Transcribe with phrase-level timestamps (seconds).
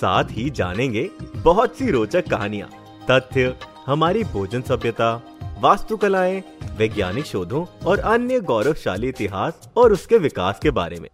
[0.00, 1.08] साथ ही जानेंगे
[1.44, 2.68] बहुत सी रोचक कहानियाँ,
[3.10, 3.54] तथ्य,
[3.86, 5.14] हमारी भोजन सभ्यता,
[5.60, 6.42] वास्तुकलाएँ,
[6.78, 11.08] वैज्ञानिक शोधों और अन्य गौरवशाली इतिहास और उसके विकास के बारे में।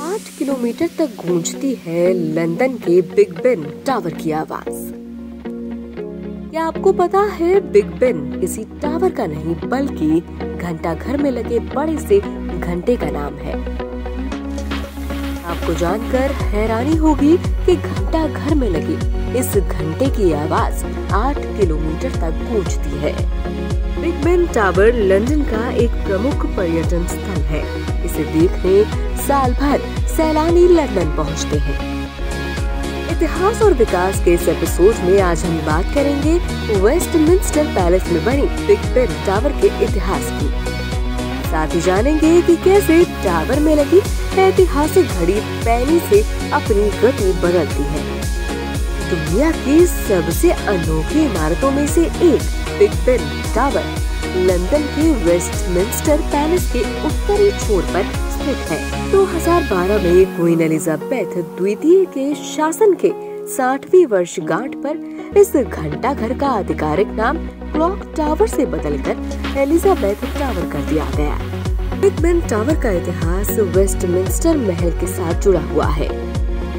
[0.00, 4.92] आठ किलोमीटर तक गूंजती है लंदन के बिग बेन टावर की आवाज़।
[6.50, 10.20] क्या आपको पता है बिग बेन किसी टावर का नहीं, बल्कि
[10.58, 12.20] घंटा घर में लगे बड़े से
[12.58, 13.85] घंटे का नाम है।
[15.46, 17.36] आपको जानकर हैरानी होगी
[17.66, 18.94] कि घंटा घर में लगे।
[19.38, 20.84] इस घंटे की आवाज़
[21.14, 23.12] आठ किलोमीटर तक गूंजती है।
[24.02, 27.62] बिग बेन टावर लंदन का एक प्रमुख पर्यटन स्थल है।
[28.04, 28.84] इसे देखने
[29.26, 29.78] साल भर
[30.16, 31.78] सैलानी लंदन पहुँचते हैं।
[33.16, 36.38] इतिहास और विकास के इस एपिसोड में आज हम बात करेंगे
[36.80, 40.50] वेस्टमिंस्टर पैलेस में बनी बिग बेन टावर के इतिहास की।
[41.50, 44.00] साथ ही जानेंगे कि कैसे टावर में लगी
[44.38, 45.34] ऐतिहासिक घड़ी
[45.64, 46.20] पैनी से
[46.50, 48.04] अपनी गति बदलती है।
[49.10, 52.42] दुनिया की सबसे अनोखी इमारतों में से एक,
[52.78, 53.20] बिग बेन
[53.54, 53.84] टावर,
[54.36, 62.04] लंदन के वेस्टमिंस्टर पैलेस के उत्तरी छोर पर स्थित है। 2012 में क्वीन एलिजाबेथ द्वितीय
[62.04, 63.12] के शासन के
[63.46, 67.38] साठवीं वर्षगांठ पर इस घंटा घर का आधिकारिक नाम
[67.72, 71.55] क्लॉक टावर से बदलकर एलिजाबेथ टावर कर दिया गया।
[72.00, 76.08] बिग बेन टावर का इतिहास वेस्टमिंस्टर महल के साथ जुड़ा हुआ है।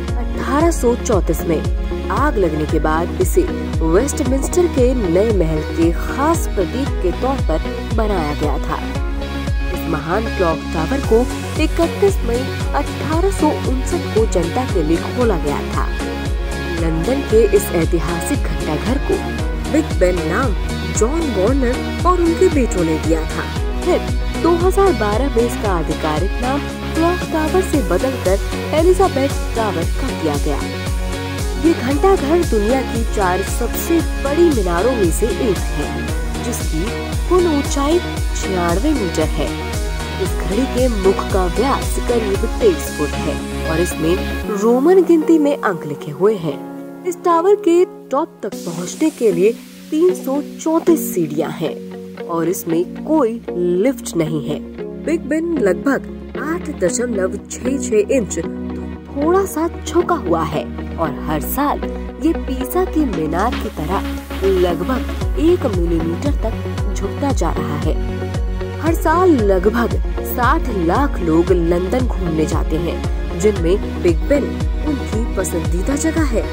[0.09, 3.41] 1834 में आग लगने के बाद इसे
[3.83, 8.77] वेस्टमिंस्टर के नए महल के खास प्रतीक के तौर पर बनाया गया था।
[9.73, 11.25] इस महान क्लॉक टावर को
[11.63, 12.39] 31 मई
[12.75, 15.89] अठारह सौ उनसठ को जनता के लिए खोला गया था।
[16.81, 19.23] लंदन के इस ऐतिहासिक घंटाघर को
[19.71, 20.53] बिग बेन नाम
[20.93, 23.99] जॉन वार्नर और उनके बेटों ने दिया था। फिर
[24.43, 26.59] 2012 में इसका आधिकारिक नाम
[26.95, 30.57] क्लॉक टावर से बदलकर एलिजाबेथ टावर कर दिया गया।
[31.65, 35.89] ये घंटा घर दुनिया की चार सबसे बड़ी मीनारों में से एक है,
[36.43, 36.83] जिसकी
[37.29, 37.99] कुल ऊंचाई
[38.35, 39.49] छियानवे मीटर है।
[40.23, 43.39] इस घड़ी के मुख का व्यास करीब तेईस फुट है
[43.69, 44.15] और इसमें
[44.61, 46.57] रोमन गिनती में अंक लिखे हुए हैं।
[47.07, 49.51] इस टावर के टॉप तक पहुँचने के लिए
[49.91, 51.75] तीन सौ चौतीस सीढ़ियाँ हैं।
[52.21, 54.59] और इसमें कोई लिफ्ट नहीं है।
[55.05, 60.63] बिग बेन लगभग आठ दशमलव छह इंच तो थोड़ा सा झुका हुआ है
[60.97, 61.81] और हर साल
[62.25, 67.95] ये पीसा की मीनार की तरह लगभग एक मिलीमीटर तक झुकता जा रहा है।
[68.81, 69.93] हर साल लगभग
[70.35, 74.43] 60 लाख लोग लंदन घूमने जाते हैं, जिनमें बिग बेन
[74.87, 76.43] उनकी पसंदीदा जगह है।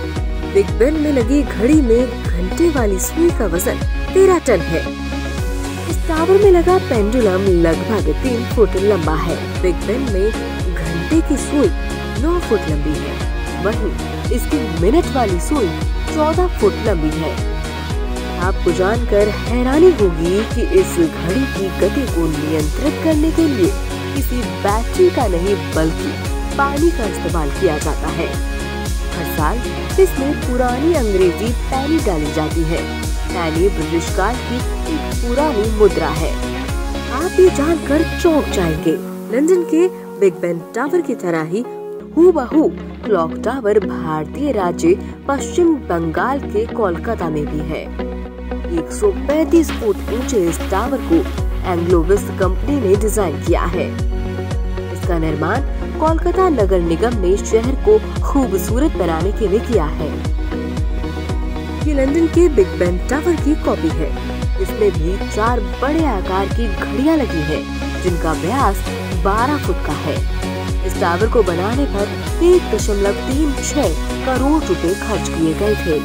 [0.55, 3.79] बिग बेन में लगी घड़ी में घंटे वाली सुई का वज़न
[4.15, 4.83] तेरह टन है।
[6.09, 10.31] टावर में लगा पेंडुलम लगभग तीन फुट लंबा है। बिग बेन में
[10.75, 11.69] घंटे की सुई
[12.23, 13.15] नौ फुट लंबी है।
[13.65, 13.93] वहीं
[14.37, 15.69] इसकी मिनट वाली सुई
[16.15, 17.33] चौदह फुट लंबी है।
[18.41, 23.71] आपको जानकर हैरानी होगी कि इस घड़ी की गति को नियंत्रित करने के लिए
[24.15, 26.13] किसी बैटरी का नहीं, बल्कि
[26.59, 28.29] पानी का इस्तेमाल किया जाता है।
[29.17, 29.63] हर साल
[30.03, 32.83] इसमें पुरानी अंग्रेज़ी पैनी डाली जाती है।
[33.35, 34.57] पैनी ब्रिटिश काल की
[34.95, 36.31] एक पुरानी मुद्रा है।
[37.15, 38.93] आप ये जानकर चौंक जाएँगे।
[39.33, 39.87] लंदन के
[40.21, 41.65] बिग बेन टावर की तरह ही
[42.17, 42.69] हूबहू
[43.05, 44.95] क्लॉक टावर भारतीय राज्य
[45.29, 47.83] पश्चिम बंगाल के कोलकाता में भी है।
[48.77, 51.19] 135 फुट ऊँचे इस टावर को
[51.71, 53.89] एंग्लोविस्ट कंपनी ने डिज़ाइन किया है।
[54.93, 55.61] इसका निर्माण
[56.01, 60.34] कोलकाता नगर निगम ने शहर को खूबसूरत बनाने के लिए किया है।
[61.87, 64.07] ये लंदन के बिग बेन टावर की कॉपी है।
[64.63, 67.63] इसमें भी चार बड़े आकार की घड़ियाँ लगी हैं,
[68.03, 68.79] जिनका व्यास
[69.25, 70.15] 12 फुट का है।
[70.87, 72.15] इस टावर को बनाने पर
[72.45, 73.89] एक दशमलव तीन छह
[74.27, 75.99] करोड़ रुपए खर्च किए गए थे।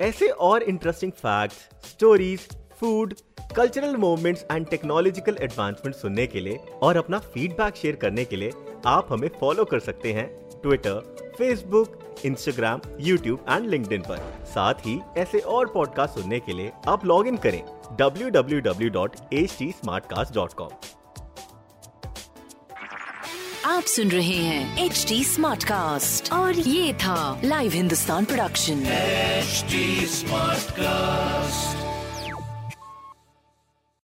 [0.00, 2.48] ऐसे और interesting fact stories
[2.80, 3.14] food
[3.56, 8.52] cultural movements and technological advancement सुनने के लिए और अपना फीडबैक शेयर करने के लिए
[8.86, 10.26] आप हमें फॉलो कर सकते हैं
[10.62, 11.00] Twitter
[11.38, 17.06] Facebook Instagram YouTube and link पर। साथ ही ऐसे और पॉडकास्ट सुनने के लिए आप
[17.06, 17.62] लॉग इन करें
[18.00, 20.70] www.htsmartcast.com
[23.64, 30.62] आप सुन रहे हैं एच डी स्मार्ट कास्ट और ये था live Hindustan production smart
[30.62, 31.91] Smartcast.